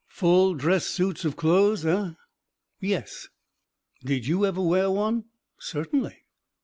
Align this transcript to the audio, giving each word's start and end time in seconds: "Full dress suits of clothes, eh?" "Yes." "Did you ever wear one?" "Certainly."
"Full 0.09 0.55
dress 0.55 0.87
suits 0.87 1.25
of 1.25 1.35
clothes, 1.35 1.85
eh?" 1.85 2.13
"Yes." 2.79 3.29
"Did 4.03 4.25
you 4.25 4.47
ever 4.47 4.59
wear 4.59 4.89
one?" 4.89 5.25
"Certainly." 5.59 6.17